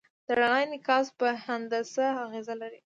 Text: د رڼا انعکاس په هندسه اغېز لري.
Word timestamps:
د 0.27 0.29
رڼا 0.39 0.59
انعکاس 0.65 1.07
په 1.19 1.27
هندسه 1.45 2.05
اغېز 2.23 2.47
لري. 2.61 2.79